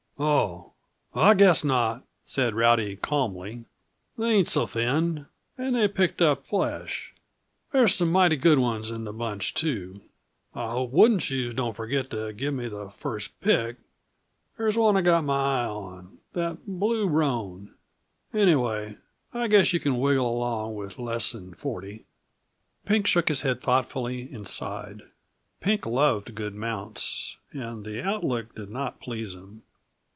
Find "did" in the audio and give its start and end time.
28.53-28.69